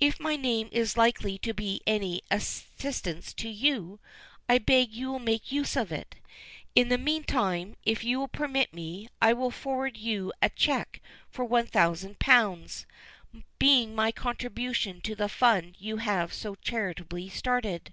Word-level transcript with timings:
"If 0.00 0.18
my 0.18 0.34
name 0.34 0.68
is 0.72 0.96
likely 0.96 1.38
to 1.38 1.54
be 1.54 1.76
of 1.76 1.82
any 1.86 2.22
assistance 2.28 3.32
to 3.34 3.48
you, 3.48 4.00
I 4.48 4.58
beg 4.58 4.92
you 4.92 5.12
will 5.12 5.20
make 5.20 5.52
use 5.52 5.76
of 5.76 5.92
it. 5.92 6.16
In 6.74 6.88
the 6.88 6.98
meantime, 6.98 7.76
if 7.84 8.02
you 8.02 8.18
will 8.18 8.26
permit 8.26 8.74
me, 8.74 9.06
I 9.22 9.32
will 9.32 9.52
forward 9.52 9.96
you 9.96 10.32
a 10.42 10.50
cheque 10.50 11.00
for 11.30 11.44
one 11.44 11.66
thousand 11.68 12.18
pounds, 12.18 12.84
being 13.60 13.94
my 13.94 14.10
contribution 14.10 15.00
to 15.02 15.14
the 15.14 15.28
fund 15.28 15.76
you 15.78 15.98
have 15.98 16.32
so 16.34 16.56
charitably 16.56 17.28
started." 17.28 17.92